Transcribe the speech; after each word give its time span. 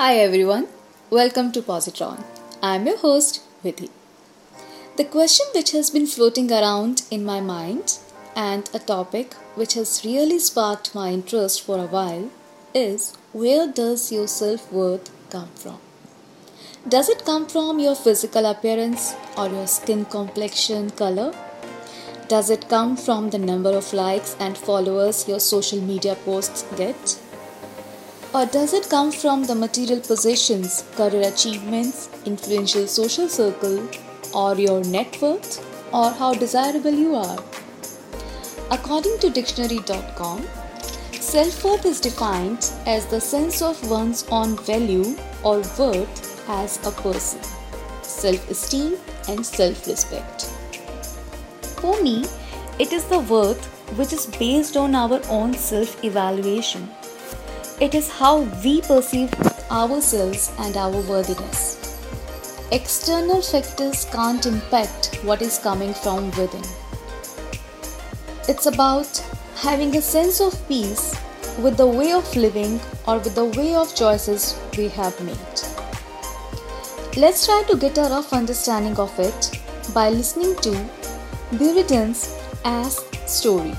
Hi 0.00 0.16
everyone, 0.16 0.66
welcome 1.10 1.52
to 1.52 1.60
Positron. 1.60 2.24
I'm 2.62 2.86
your 2.86 2.96
host, 2.96 3.42
Vidhi. 3.62 3.90
The 4.96 5.04
question 5.04 5.46
which 5.54 5.72
has 5.72 5.90
been 5.90 6.06
floating 6.06 6.50
around 6.50 7.02
in 7.10 7.22
my 7.22 7.42
mind 7.42 7.98
and 8.34 8.70
a 8.72 8.78
topic 8.78 9.34
which 9.56 9.74
has 9.74 10.02
really 10.02 10.38
sparked 10.38 10.94
my 10.94 11.10
interest 11.10 11.60
for 11.60 11.76
a 11.76 11.86
while 11.86 12.30
is 12.72 13.12
where 13.34 13.70
does 13.70 14.10
your 14.10 14.26
self 14.26 14.72
worth 14.72 15.10
come 15.28 15.50
from? 15.54 15.78
Does 16.88 17.10
it 17.10 17.26
come 17.26 17.46
from 17.46 17.78
your 17.78 17.94
physical 17.94 18.46
appearance 18.46 19.14
or 19.36 19.48
your 19.48 19.66
skin 19.66 20.06
complexion 20.06 20.88
color? 20.88 21.34
Does 22.26 22.48
it 22.48 22.70
come 22.70 22.96
from 22.96 23.28
the 23.28 23.46
number 23.52 23.76
of 23.76 23.92
likes 23.92 24.34
and 24.40 24.56
followers 24.56 25.28
your 25.28 25.40
social 25.40 25.82
media 25.82 26.14
posts 26.14 26.64
get? 26.78 27.20
Or 28.32 28.46
does 28.46 28.72
it 28.74 28.88
come 28.88 29.10
from 29.10 29.42
the 29.42 29.56
material 29.56 29.98
possessions, 29.98 30.84
career 30.94 31.28
achievements, 31.28 32.08
influential 32.24 32.86
social 32.86 33.28
circle, 33.28 33.88
or 34.32 34.54
your 34.54 34.84
net 34.84 35.20
worth, 35.20 35.58
or 35.92 36.10
how 36.10 36.34
desirable 36.34 36.92
you 36.92 37.16
are? 37.16 37.38
According 38.70 39.18
to 39.18 39.30
dictionary.com, 39.30 40.46
self 41.10 41.64
worth 41.64 41.84
is 41.84 42.00
defined 42.00 42.70
as 42.86 43.04
the 43.06 43.20
sense 43.20 43.62
of 43.62 43.90
one's 43.90 44.24
own 44.30 44.56
value 44.58 45.16
or 45.42 45.56
worth 45.76 46.48
as 46.48 46.78
a 46.86 46.92
person, 46.92 47.42
self 48.02 48.48
esteem, 48.48 48.96
and 49.28 49.44
self 49.44 49.88
respect. 49.88 50.44
For 51.80 52.00
me, 52.00 52.24
it 52.78 52.92
is 52.92 53.04
the 53.06 53.18
worth 53.18 53.66
which 53.98 54.12
is 54.12 54.26
based 54.26 54.76
on 54.76 54.94
our 54.94 55.20
own 55.28 55.52
self 55.54 56.04
evaluation 56.04 56.88
it 57.80 57.94
is 57.94 58.10
how 58.10 58.40
we 58.62 58.82
perceive 58.82 59.32
ourselves 59.70 60.52
and 60.58 60.76
our 60.76 61.00
worthiness. 61.10 61.78
External 62.72 63.40
factors 63.40 64.04
can't 64.12 64.44
impact 64.44 65.16
what 65.24 65.40
is 65.40 65.58
coming 65.58 65.94
from 65.94 66.26
within. 66.32 66.62
It's 68.48 68.66
about 68.66 69.24
having 69.56 69.96
a 69.96 70.02
sense 70.02 70.40
of 70.40 70.68
peace 70.68 71.18
with 71.58 71.78
the 71.78 71.86
way 71.86 72.12
of 72.12 72.36
living 72.36 72.78
or 73.08 73.16
with 73.16 73.34
the 73.34 73.46
way 73.46 73.74
of 73.74 73.94
choices 73.94 74.60
we 74.76 74.88
have 74.88 75.18
made. 75.24 75.56
Let's 77.16 77.46
try 77.46 77.64
to 77.68 77.76
get 77.78 77.96
a 77.96 78.02
rough 78.02 78.34
understanding 78.34 78.98
of 78.98 79.18
it 79.18 79.58
by 79.94 80.10
listening 80.10 80.54
to 80.56 80.70
Buridan's 81.52 82.36
Ass 82.64 83.02
Story, 83.26 83.74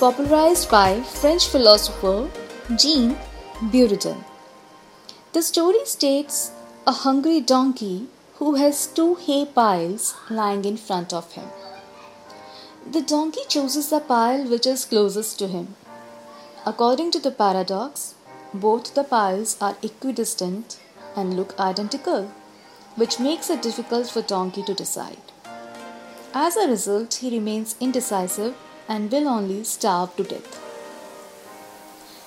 popularized 0.00 0.70
by 0.70 1.00
French 1.02 1.48
philosopher 1.48 2.28
Jean 2.70 3.16
Buridan. 3.72 4.24
The 5.32 5.42
story 5.42 5.84
states 5.84 6.52
a 6.86 6.92
hungry 6.92 7.40
donkey 7.40 8.06
who 8.36 8.54
has 8.54 8.86
two 8.86 9.16
hay 9.16 9.46
piles 9.46 10.14
lying 10.30 10.64
in 10.64 10.76
front 10.76 11.12
of 11.12 11.32
him. 11.32 11.48
The 12.88 13.02
donkey 13.02 13.40
chooses 13.48 13.90
the 13.90 13.98
pile 13.98 14.48
which 14.48 14.64
is 14.64 14.84
closest 14.84 15.40
to 15.40 15.48
him. 15.48 15.74
According 16.64 17.10
to 17.10 17.18
the 17.18 17.32
paradox, 17.32 18.14
both 18.54 18.94
the 18.94 19.02
piles 19.02 19.56
are 19.60 19.76
equidistant 19.82 20.78
and 21.16 21.34
look 21.34 21.58
identical, 21.58 22.30
which 22.94 23.18
makes 23.18 23.50
it 23.50 23.60
difficult 23.60 24.08
for 24.08 24.22
donkey 24.22 24.62
to 24.62 24.72
decide. 24.72 25.32
As 26.32 26.56
a 26.56 26.68
result, 26.68 27.14
he 27.14 27.30
remains 27.30 27.74
indecisive 27.80 28.54
and 28.88 29.10
will 29.10 29.26
only 29.26 29.64
starve 29.64 30.14
to 30.14 30.22
death. 30.22 30.61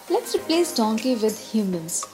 Let's 0.07 0.35
replace 0.35 0.71
donkey 0.75 1.15
with 1.15 1.51
humans. 1.51 2.05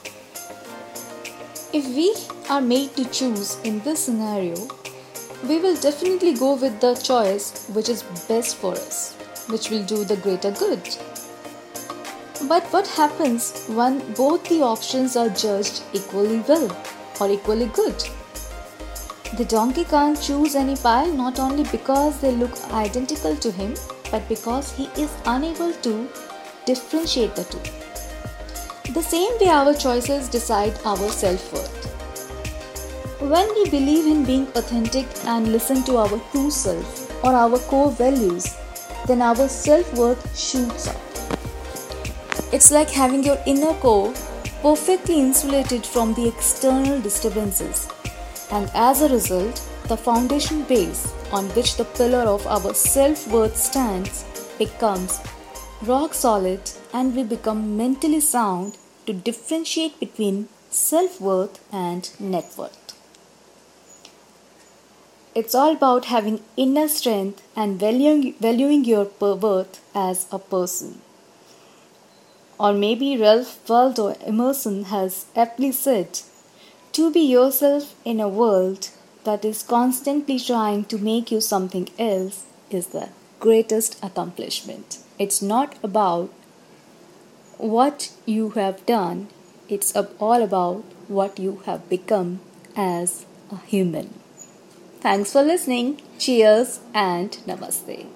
If 1.74 1.86
we 1.94 2.14
are 2.48 2.62
made 2.62 2.96
to 2.96 3.04
choose 3.10 3.58
in 3.64 3.80
this 3.80 4.06
scenario, 4.06 4.56
we 5.46 5.58
will 5.58 5.76
definitely 5.76 6.32
go 6.32 6.54
with 6.54 6.80
the 6.80 6.94
choice 6.94 7.68
which 7.68 7.90
is 7.90 8.02
best 8.28 8.56
for 8.56 8.72
us, 8.72 9.12
which 9.50 9.68
will 9.68 9.84
do 9.84 10.04
the 10.04 10.16
greater 10.16 10.52
good. 10.52 10.80
But 12.48 12.64
what 12.72 12.86
happens 12.86 13.66
when 13.66 14.00
both 14.14 14.42
the 14.44 14.62
options 14.62 15.14
are 15.14 15.28
judged 15.28 15.82
equally 15.92 16.38
well 16.48 16.74
or 17.20 17.30
equally 17.30 17.66
good? 17.66 18.02
The 19.36 19.44
donkey 19.44 19.84
can't 19.84 20.18
choose 20.18 20.54
any 20.54 20.76
pile 20.76 21.12
not 21.12 21.38
only 21.38 21.64
because 21.64 22.18
they 22.22 22.32
look 22.32 22.58
identical 22.70 23.36
to 23.36 23.50
him, 23.50 23.74
but 24.10 24.26
because 24.30 24.72
he 24.72 24.88
is 24.96 25.10
unable 25.26 25.74
to 25.74 26.08
differentiate 26.66 27.34
the 27.34 27.44
two. 27.44 28.92
The 28.92 29.02
same 29.02 29.38
way 29.40 29.48
our 29.48 29.74
choices 29.74 30.28
decide 30.28 30.78
our 30.84 31.08
self 31.08 31.52
worth. 31.52 31.82
When 33.20 33.48
we 33.54 33.70
believe 33.70 34.06
in 34.06 34.24
being 34.24 34.46
authentic 34.54 35.06
and 35.26 35.52
listen 35.52 35.82
to 35.84 35.96
our 35.96 36.20
true 36.30 36.50
self 36.50 37.24
or 37.24 37.32
our 37.32 37.58
core 37.58 37.90
values, 37.90 38.56
then 39.06 39.22
our 39.22 39.48
self 39.48 39.92
worth 39.94 40.38
shoots 40.38 40.88
up. 40.88 40.96
It's 42.52 42.70
like 42.70 42.90
having 42.90 43.24
your 43.24 43.38
inner 43.46 43.74
core 43.74 44.12
perfectly 44.60 45.18
insulated 45.18 45.86
from 45.86 46.14
the 46.14 46.28
external 46.28 47.00
disturbances, 47.00 47.88
and 48.50 48.70
as 48.74 49.02
a 49.02 49.08
result, 49.08 49.56
the 49.88 49.96
foundation 49.96 50.62
base 50.64 51.12
on 51.32 51.48
which 51.50 51.76
the 51.76 51.84
pillar 51.84 52.24
of 52.34 52.46
our 52.46 52.74
self 52.74 53.26
worth 53.28 53.56
stands 53.56 54.24
becomes 54.58 55.20
rock 55.86 56.14
solid 56.14 56.70
and 56.92 57.16
we 57.16 57.24
become 57.24 57.76
mentally 57.76 58.20
sound 58.20 58.78
to 59.04 59.12
differentiate 59.12 59.98
between 59.98 60.48
self 60.70 61.20
worth 61.20 61.58
and 61.72 62.10
net 62.20 62.54
worth. 62.56 62.78
It's 65.34 65.54
all 65.54 65.72
about 65.72 66.04
having 66.04 66.44
inner 66.56 66.86
strength 66.86 67.42
and 67.56 67.80
valuing, 67.80 68.34
valuing 68.34 68.84
your 68.84 69.06
worth 69.20 69.80
as 69.94 70.26
a 70.30 70.38
person. 70.38 71.00
Or 72.60 72.72
maybe 72.72 73.16
Ralph 73.16 73.68
Waldo 73.68 74.08
Emerson 74.24 74.84
has 74.84 75.26
aptly 75.34 75.72
said, 75.72 76.20
To 76.92 77.10
be 77.10 77.20
yourself 77.20 77.94
in 78.04 78.20
a 78.20 78.28
world 78.28 78.90
that 79.24 79.44
is 79.44 79.62
constantly 79.64 80.38
trying 80.38 80.84
to 80.84 80.98
make 80.98 81.32
you 81.32 81.40
something 81.40 81.88
else 81.98 82.44
is 82.70 82.88
the 82.88 83.08
greatest 83.40 83.98
accomplishment. 84.04 85.01
It's 85.18 85.42
not 85.42 85.76
about 85.82 86.30
what 87.58 88.12
you 88.26 88.50
have 88.50 88.84
done, 88.86 89.28
it's 89.68 89.94
all 89.96 90.42
about 90.42 90.84
what 91.08 91.38
you 91.38 91.62
have 91.66 91.88
become 91.88 92.40
as 92.76 93.26
a 93.50 93.56
human. 93.58 94.14
Thanks 95.00 95.32
for 95.32 95.42
listening. 95.42 96.00
Cheers 96.18 96.80
and 96.94 97.30
namaste. 97.46 98.06